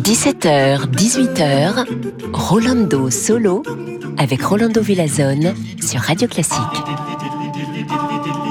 [0.00, 1.86] 17h, 18h,
[2.32, 3.62] Rolando Solo
[4.18, 6.58] avec Rolando Villazone sur Radio Classique.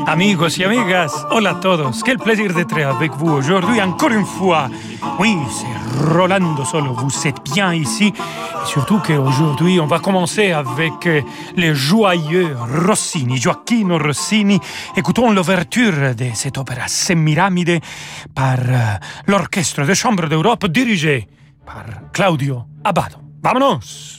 [0.07, 2.01] Amigos y amigas, hola a todos.
[2.05, 4.69] Quel plaisir d'être avec vous aujourd'hui encore une fois.
[5.19, 6.93] Oui, c'est Rolando Solo.
[6.93, 8.13] Vous êtes bien ici.
[8.15, 11.21] Et surtout qu'aujourd'hui, on va commencer avec euh,
[11.57, 12.55] le joyeux
[12.87, 14.59] Rossini, Gioacchino Rossini.
[14.95, 17.79] Écoutons l'ouverture de cette opéra Semiramide
[18.33, 18.95] par euh,
[19.27, 21.27] l'Orchestre de Chambre d'Europe dirigé
[21.65, 23.17] par Claudio Abbado.
[23.41, 24.18] Vámonos!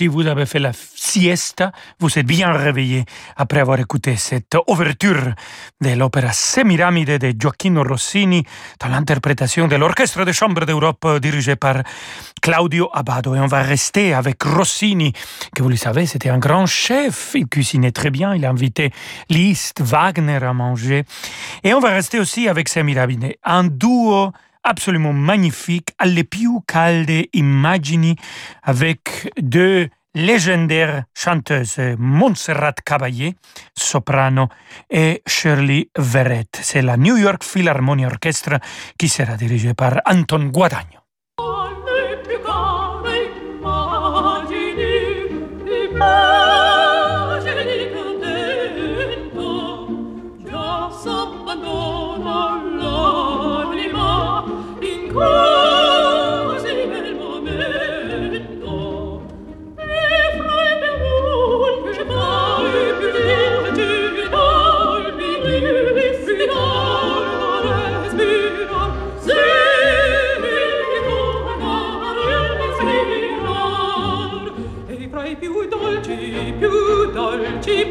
[0.00, 3.04] Si vous avez fait la siesta, vous êtes bien réveillé
[3.36, 5.34] après avoir écouté cette ouverture
[5.82, 8.42] de l'opéra Semiramide de Gioacchino Rossini
[8.80, 11.82] dans l'interprétation de l'Orchestre de chambre d'Europe dirigé par
[12.40, 13.34] Claudio Abbado.
[13.34, 15.12] Et on va rester avec Rossini,
[15.54, 17.32] que vous le savez, c'était un grand chef.
[17.34, 18.34] Il cuisinait très bien.
[18.34, 18.92] Il a invité
[19.28, 21.04] Liszt, Wagner à manger.
[21.62, 28.16] Et on va rester aussi avec Semiramide, un duo absolument magnifique, alle più calde immagini
[28.62, 33.36] avec deux légendaires chanteuses, Montserrat Caballé,
[33.74, 34.48] soprano,
[34.88, 36.58] et Shirley Verrett.
[36.60, 38.58] C'est la New York Philharmonia Orchestra
[38.98, 40.99] qui sera dirigée par Anton Guadagno.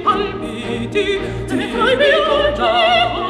[0.04, 3.29] palpiti, se ne fai mio già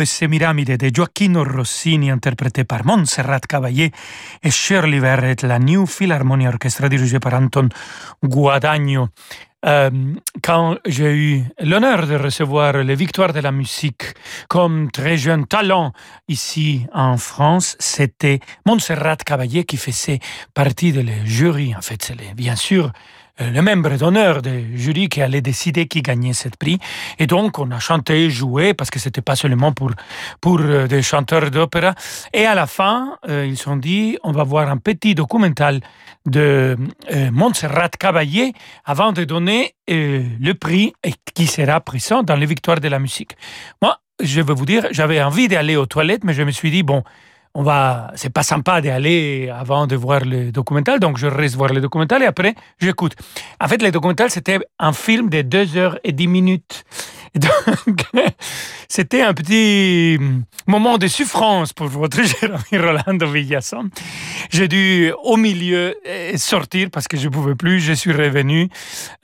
[0.00, 3.92] de Semiramide de Gioacchino Rossini, interprété par Montserrat Caballé
[4.42, 7.68] et Shirley Verrett, la New Philharmonia Orchestra dirigée par Anton
[8.22, 9.08] Guadagno.
[9.66, 9.90] Euh,
[10.42, 14.14] quand j'ai eu l'honneur de recevoir les victoires de la musique
[14.48, 15.92] comme très jeune talent
[16.28, 20.20] ici en France, c'était Montserrat Caballé qui faisait
[20.54, 21.74] partie de le jury.
[21.76, 22.90] En fait, c'est bien sûr
[23.40, 26.78] le membre d'honneur du jury qui allait décider qui gagnait ce prix.
[27.18, 29.90] Et donc, on a chanté, joué, parce que c'était pas seulement pour,
[30.40, 31.94] pour des chanteurs d'opéra.
[32.32, 35.80] Et à la fin, ils se sont dit, on va voir un petit documental
[36.26, 36.76] de
[37.32, 38.52] Montserrat Caballé
[38.84, 40.92] avant de donner le prix
[41.34, 43.36] qui sera présent dans les victoires de la musique.
[43.80, 46.82] Moi, je vais vous dire, j'avais envie d'aller aux toilettes, mais je me suis dit,
[46.82, 47.02] bon,
[47.54, 51.72] on va, c'est pas sympa d'aller avant de voir le documental, donc je reste voir
[51.72, 53.16] le documental et après j'écoute.
[53.60, 56.84] En fait, le documental c'était un film de 2 heures et 10 minutes.
[57.34, 58.04] Donc,
[58.88, 60.18] c'était un petit
[60.66, 63.88] moment de souffrance pour votre ami Rolando Villasson.
[64.50, 67.80] J'ai dû au milieu euh, sortir parce que je ne pouvais plus.
[67.80, 68.68] Je suis revenu.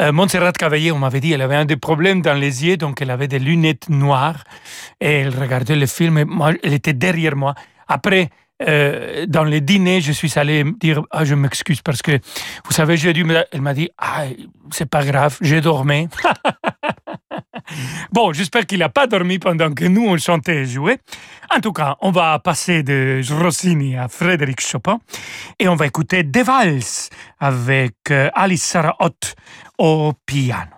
[0.01, 3.03] Euh, Montserrat Cavalier, on m'avait dit, elle avait un des problèmes dans les yeux, donc
[3.03, 4.45] elle avait des lunettes noires
[5.01, 6.25] et elle regardait le film et
[6.63, 7.55] elle était derrière moi.
[7.87, 8.31] Après,
[8.63, 12.19] euh, dans les dîners, je suis allé dire ah, je m'excuse parce que
[12.65, 13.27] vous savez, j'ai dû.
[13.53, 14.25] Elle m'a dit ah,
[14.71, 16.09] c'est pas grave, j'ai dormi.
[18.13, 20.99] bon, j'espère qu'il n'a pas dormi pendant que nous on chantait et jouait.
[21.55, 25.01] En tout cas, on va passer de Rossini à Frédéric Chopin
[25.59, 29.35] et on va écouter Des Vals avec euh, Alice Sarah Ott
[29.79, 30.76] au piano.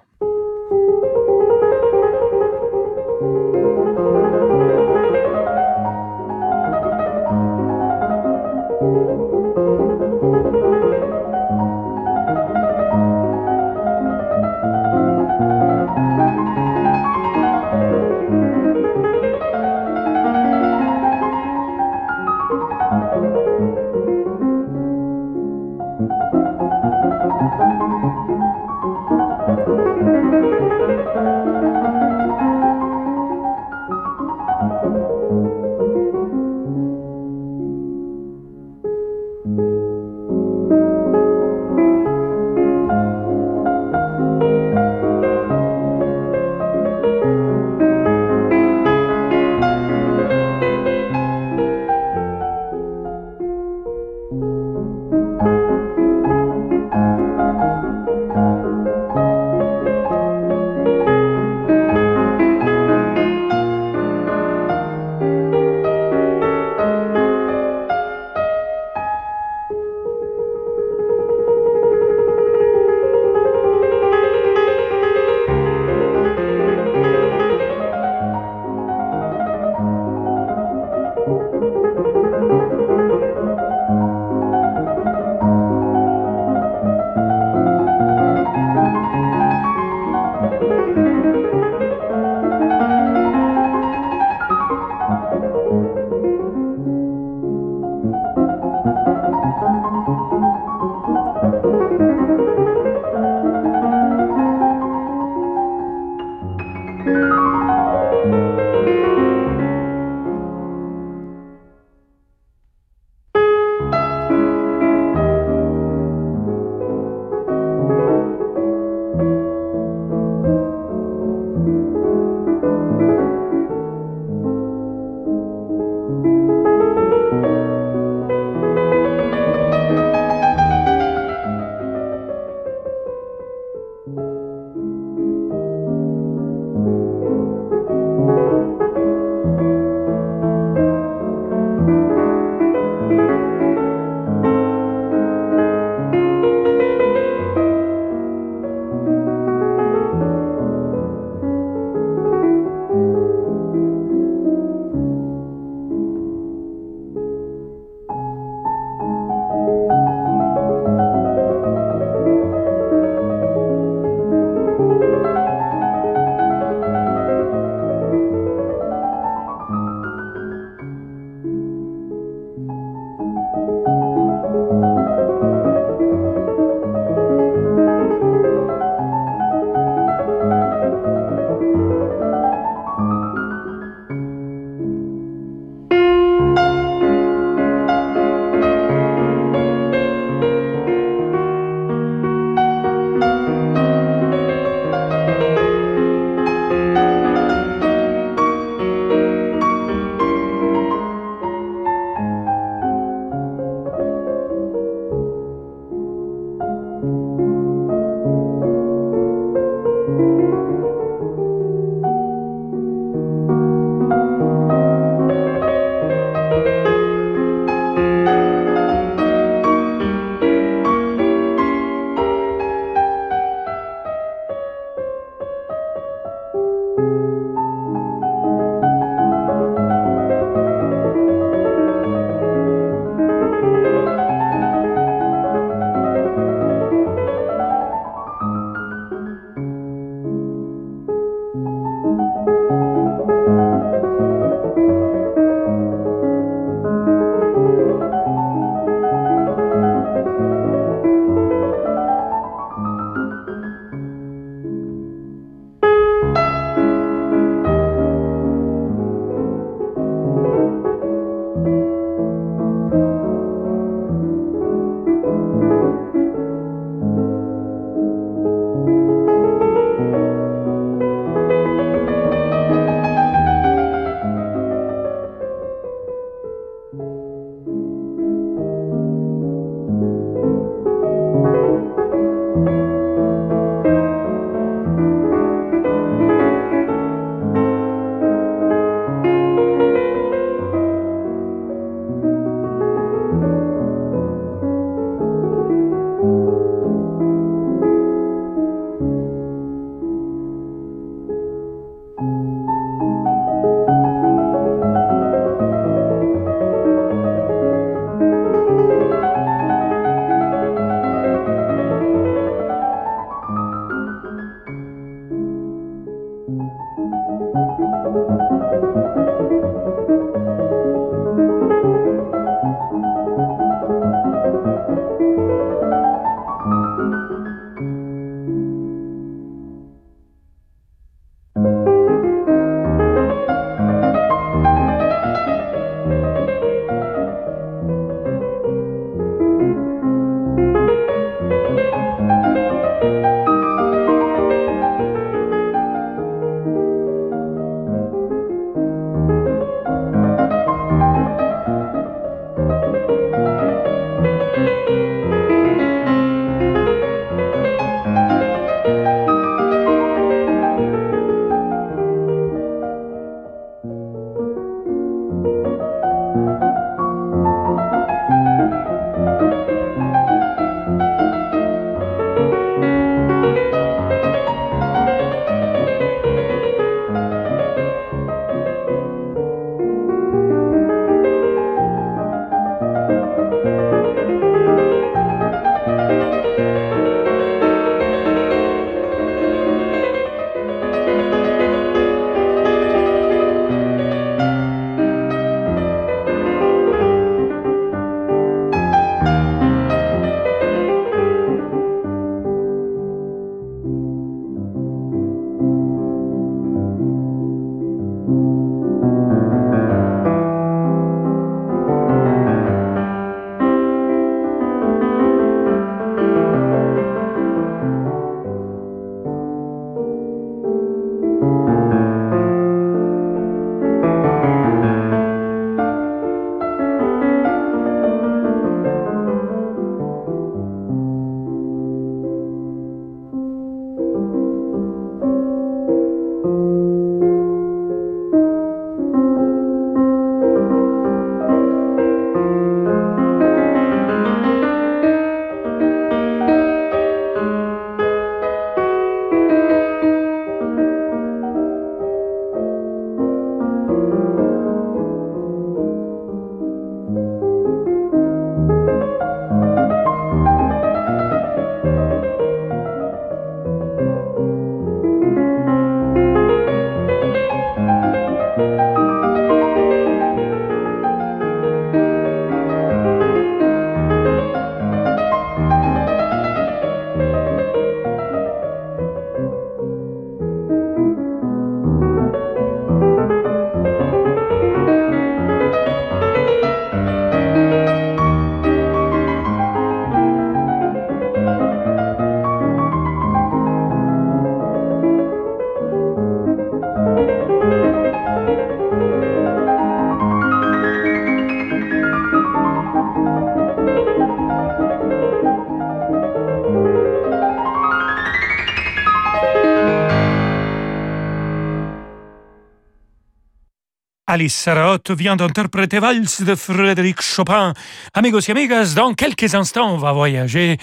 [514.38, 517.72] Alice Sarraute vient d'interpréter Valse de Frédéric Chopin.
[518.14, 520.78] Amigos et amigas, dans quelques instants, on va voyager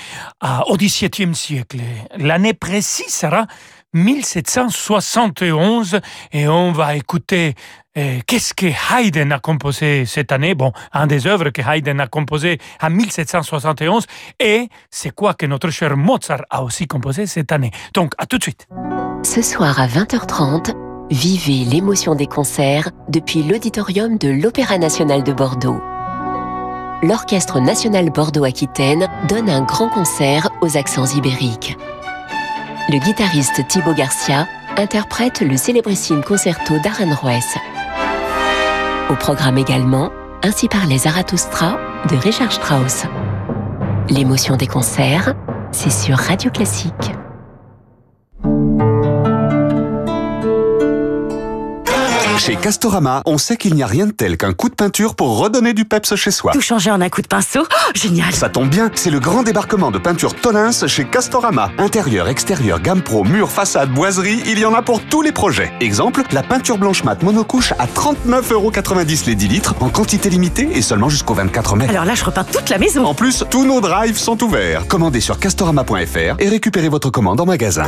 [0.68, 1.78] au XVIIe siècle.
[2.18, 3.48] L'année précise sera
[3.94, 6.02] 1771
[6.34, 7.56] et on va écouter
[7.98, 10.54] euh, qu'est-ce que Haydn a composé cette année?
[10.54, 14.06] Bon, un des œuvres que Haydn a composé en 1771
[14.38, 17.72] et c'est quoi que notre cher Mozart a aussi composé cette année.
[17.94, 18.68] Donc, à tout de suite.
[19.24, 25.80] Ce soir à 20h30, vivez l'émotion des concerts depuis l'auditorium de l'Opéra national de Bordeaux.
[27.04, 31.78] L'Orchestre national Bordeaux-Aquitaine donne un grand concert aux accents ibériques.
[32.90, 37.46] Le guitariste Thibaut Garcia interprète le célébrissime concerto d'Aranjuez.
[39.10, 40.10] Au programme également,
[40.46, 43.06] Ainsi parlait Zarathustra de Richard Strauss.
[44.10, 45.34] L'émotion des concerts,
[45.72, 46.94] c'est sur Radio Classique.
[52.38, 55.40] Chez Castorama, on sait qu'il n'y a rien de tel qu'un coup de peinture pour
[55.40, 56.52] redonner du peps chez soi.
[56.52, 59.44] Tout changer en un coup de pinceau oh, Génial Ça tombe bien, c'est le grand
[59.44, 61.72] débarquement de peinture Tolins chez Castorama.
[61.78, 65.72] Intérieur, extérieur, gamme pro, mur, façade, boiserie, il y en a pour tous les projets.
[65.80, 70.82] Exemple, la peinture blanche mat monocouche à 39,90€ les 10 litres, en quantité limitée et
[70.82, 71.88] seulement jusqu'au 24 mai.
[71.88, 74.88] Alors là, je repeins toute la maison En plus, tous nos drives sont ouverts.
[74.88, 77.86] Commandez sur castorama.fr et récupérez votre commande en magasin.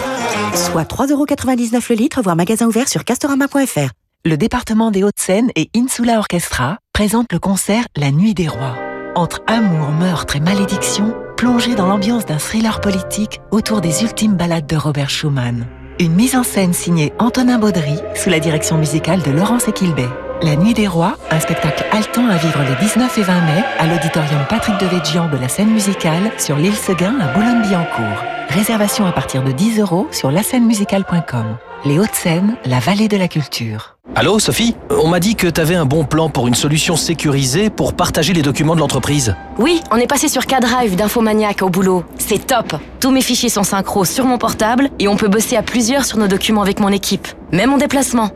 [0.53, 6.17] Soit 3,99€ le litre, voire magasin ouvert sur castorama.fr le département des Hauts-de-Seine et Insula
[6.17, 8.75] Orchestra présentent le concert La Nuit des Rois.
[9.15, 14.67] Entre amour, meurtre et malédiction, plongez dans l'ambiance d'un thriller politique autour des ultimes ballades
[14.67, 15.65] de Robert Schumann.
[15.99, 20.09] Une mise en scène signée Antonin Baudry sous la direction musicale de Laurence Equilbet.
[20.41, 23.87] La Nuit des Rois, un spectacle haletant à vivre les 19 et 20 mai à
[23.87, 28.23] l'auditorium Patrick Devedjian de la scène musicale sur l'île Seguin à Boulogne-Billancourt.
[28.49, 31.57] Réservation à partir de 10 euros sur lascènemusicale.com.
[31.85, 33.97] Les Hauts-de-Seine, la vallée de la culture.
[34.15, 34.75] Allô, Sophie?
[34.89, 38.41] On m'a dit que t'avais un bon plan pour une solution sécurisée pour partager les
[38.41, 39.35] documents de l'entreprise.
[39.57, 42.03] Oui, on est passé sur K-Drive d'Infomaniac au boulot.
[42.17, 45.61] C'est top Tous mes fichiers sont synchro sur mon portable et on peut bosser à
[45.61, 47.27] plusieurs sur nos documents avec mon équipe.
[47.51, 48.31] Même en déplacement.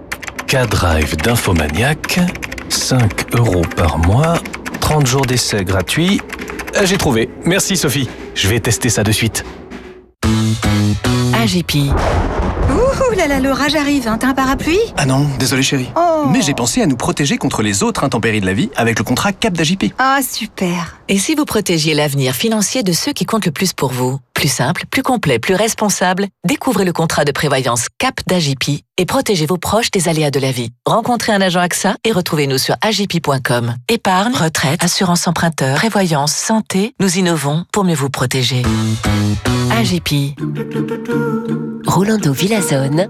[0.47, 2.19] K-Drive d'Infomaniac,
[2.69, 4.35] 5 euros par mois,
[4.81, 6.21] 30 jours d'essai gratuits.
[6.77, 7.29] Euh, j'ai trouvé.
[7.45, 8.07] Merci, Sophie.
[8.35, 9.43] Je vais tester ça de suite.
[11.41, 11.91] AGP.
[12.69, 14.17] Ouh là là, l'orage arrive, hein.
[14.17, 14.79] t'as un parapluie?
[14.97, 15.89] Ah non, désolé chérie.
[15.95, 16.25] Oh.
[16.31, 19.03] Mais j'ai pensé à nous protéger contre les autres intempéries de la vie avec le
[19.03, 19.93] contrat Cap d'AJP.
[19.99, 23.91] Ah super Et si vous protégiez l'avenir financier de ceux qui comptent le plus pour
[23.91, 24.19] vous?
[24.33, 29.45] Plus simple, plus complet, plus responsable, découvrez le contrat de prévoyance Cap d'AJP et protégez
[29.45, 30.71] vos proches des aléas de la vie.
[30.85, 33.75] Rencontrez un agent AXA et retrouvez-nous sur agip.com.
[33.87, 38.63] Épargne, retraite, assurance emprunteur, prévoyance, santé, nous innovons pour mieux vous protéger.
[39.77, 40.35] AGP.
[41.85, 43.09] Rolando Villazone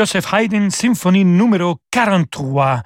[0.00, 2.82] Joseph Haydn, symphonie numéro 43.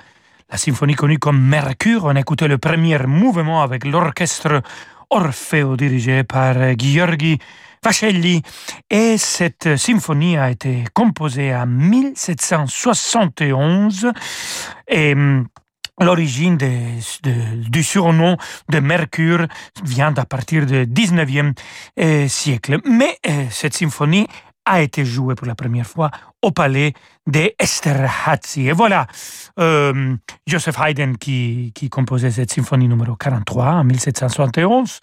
[0.50, 4.62] La symphonie connue comme Mercure, on écoutait le premier mouvement avec l'orchestre
[5.10, 7.38] Orfeo dirigé par Gheorghi
[7.84, 8.42] Vacelli.
[8.90, 14.10] Et cette symphonie a été composée en 1771
[14.88, 15.46] et hum,
[16.00, 18.36] L'origine du surnom
[18.68, 19.46] de Mercure
[19.84, 21.52] vient à partir du 19e
[22.00, 22.80] euh, siècle.
[22.84, 24.26] Mais euh, cette symphonie
[24.64, 26.10] a été jouée pour la première fois
[26.42, 26.92] au palais
[27.26, 28.68] d'Esterházy.
[28.68, 29.06] Et voilà,
[29.58, 35.00] euh, Joseph Haydn qui, qui composait cette symphonie numéro 43 en 1771.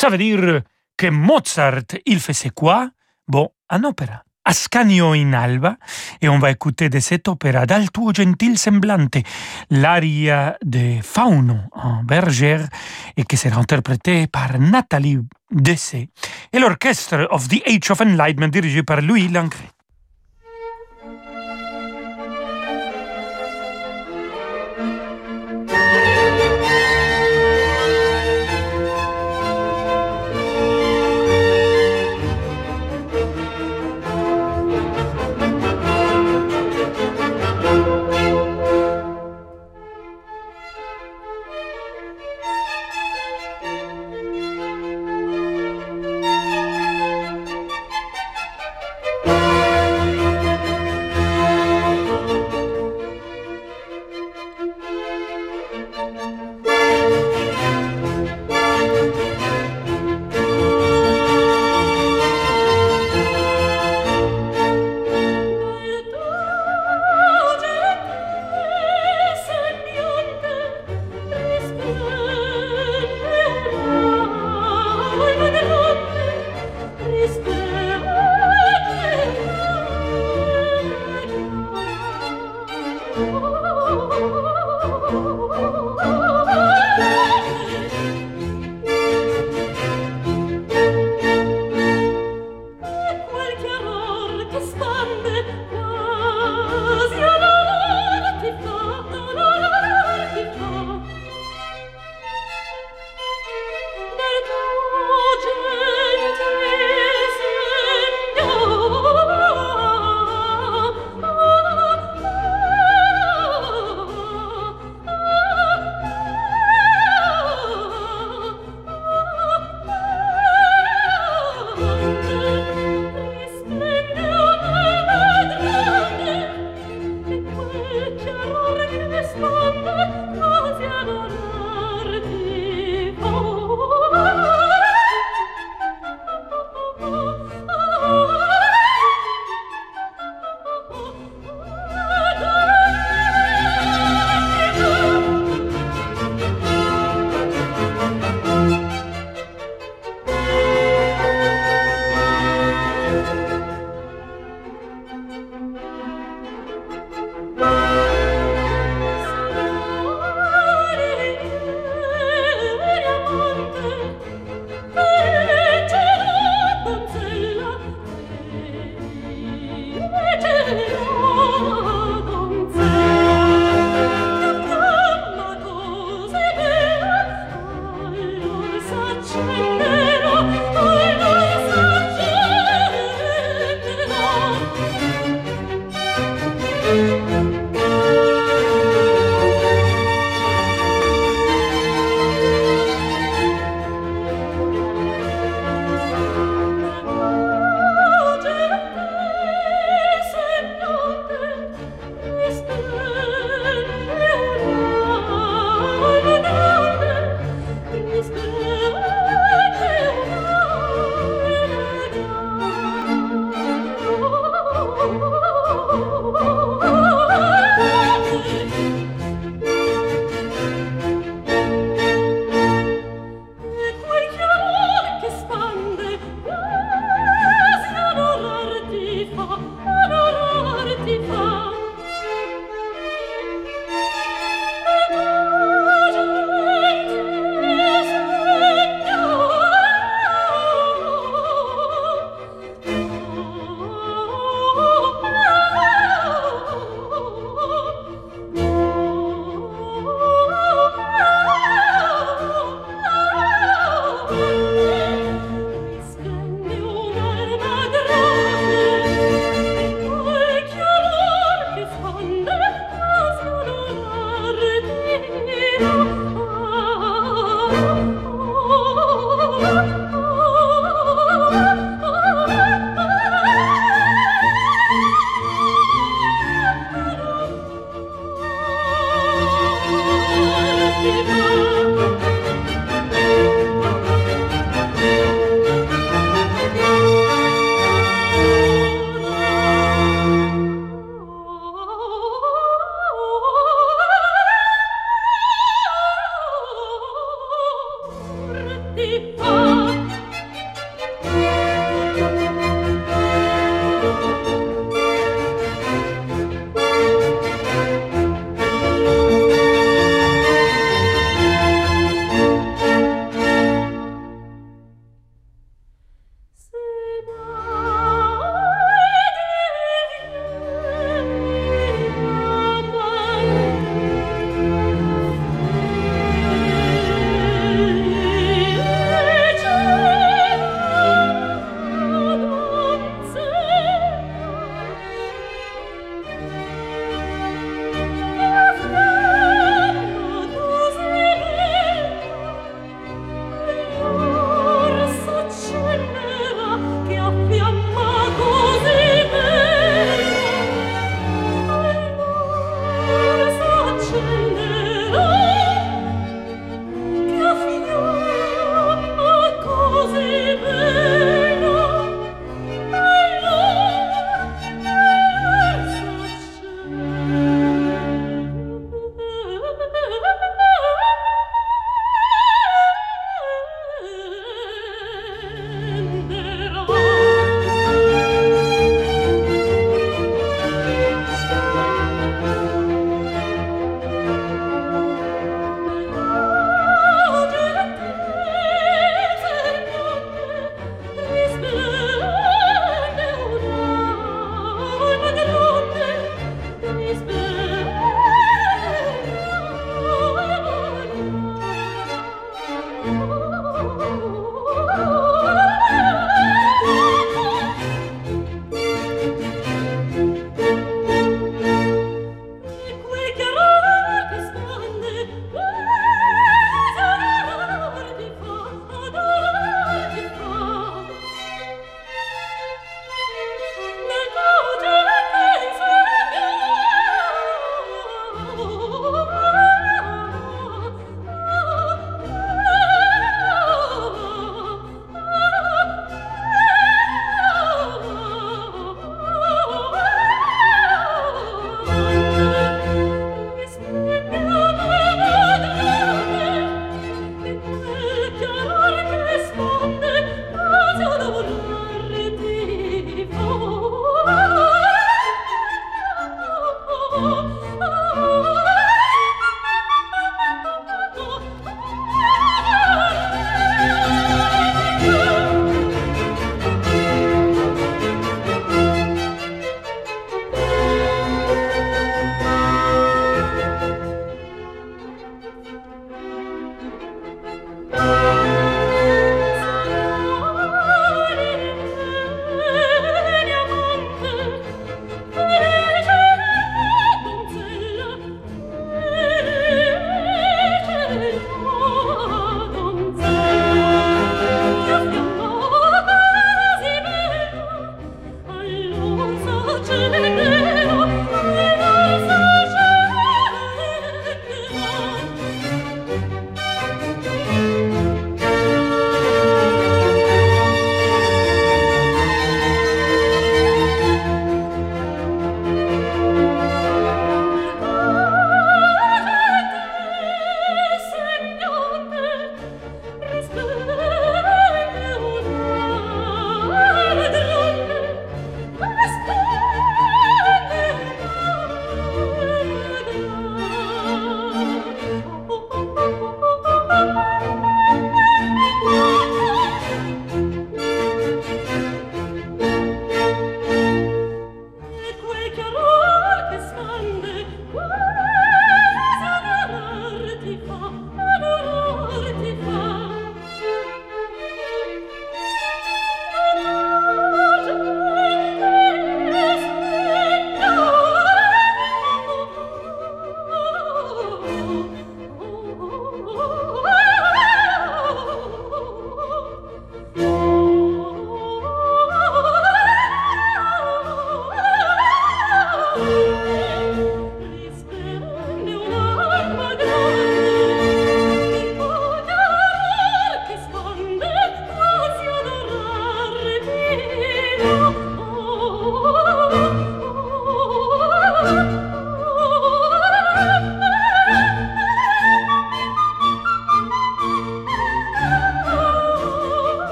[0.00, 0.62] Ça veut dire
[0.96, 2.90] que Mozart, il faisait quoi?
[3.28, 4.24] Bon, un opéra.
[4.44, 5.76] Ascanio in Alba
[6.20, 9.22] et on va écouter de cet opéra dal tuo gentil semblante
[9.70, 12.66] l'aria de Fauno en bergère
[13.16, 15.20] et qui sera interprétée par Nathalie
[15.52, 16.08] Dessay
[16.52, 19.70] et l'orchestre of the Age of Enlightenment dirigé par Louis Lancret.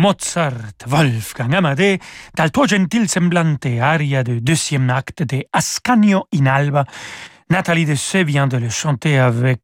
[0.00, 2.00] Mozart, Wolfgang Amadé,
[2.32, 6.86] dal tuo gentil semblante aria de deuxième acte de Ascanio in Alba.
[7.50, 9.60] Nathalie Dessay vient de le chanter avec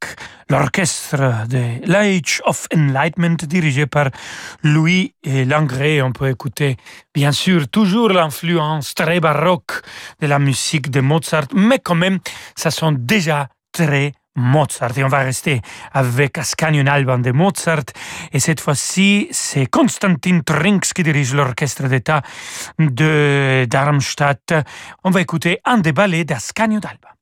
[0.50, 4.10] l'orchestre de l'Age of Enlightenment dirigé par
[4.62, 6.02] Louis Langré.
[6.02, 6.76] On peut écouter
[7.14, 9.80] bien sûr toujours l'influence très baroque
[10.20, 12.18] de la musique de Mozart, mais quand même,
[12.56, 14.96] ça sonne déjà très Mozart.
[14.96, 15.60] Et on va rester
[15.92, 17.84] avec Ascanio Alban de Mozart.
[18.32, 22.22] Et cette fois-ci, c'est Konstantin Trinks qui dirige l'orchestre d'État
[22.78, 24.54] de Darmstadt.
[25.04, 27.16] On va écouter un des ballets d'Ascanio d'Alba.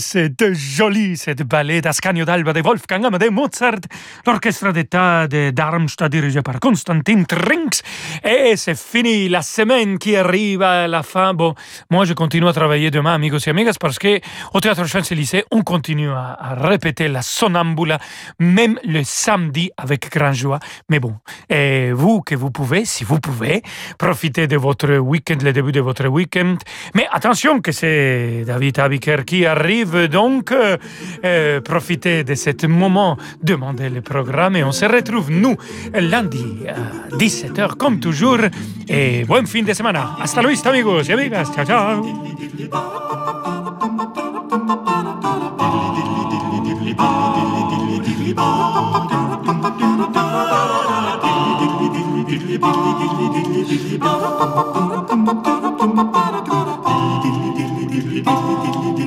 [0.00, 3.80] C'était joli, cette ballet d'Ascanio d'Alba de Wolfgang Amadeus Mozart,
[4.26, 7.82] l'orchestre d'État de Darmstadt dirigé par Konstantin Trinks.
[8.24, 11.32] Et c'est fini, la semaine qui arrive à la fin.
[11.32, 11.54] Bon,
[11.90, 14.20] moi je continue à travailler demain, amigos et amigas, parce que
[14.52, 17.98] au Théâtre Champs-Élysées, on continue à, répéter la sonambula,
[18.38, 20.58] même le samedi avec grand joie.
[20.90, 21.14] Mais bon,
[21.48, 23.62] et vous que vous pouvez, si vous pouvez,
[23.98, 26.56] profiter de votre week-end, le début de votre week-end.
[26.94, 30.52] Mais attention que c'est David Abiker qui a arrive donc.
[30.52, 30.76] Euh,
[31.24, 35.56] euh profitez de ce moment, demandez le programme et on se retrouve, nous,
[35.94, 36.74] lundi à
[37.16, 38.38] 17h, comme toujours.
[38.88, 39.98] Et buen fin de semaine.
[40.20, 41.04] Hasta luego, amigos.
[41.54, 42.02] Ciao, ciao.